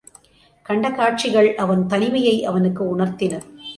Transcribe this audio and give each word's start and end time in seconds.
கண்ட 0.65 0.91
காட்சிகள் 0.91 1.55
அவன் 1.55 1.85
தனிமையை 1.85 2.45
அவனுக்கு 2.45 2.97
உணர்த்தின. 2.97 3.41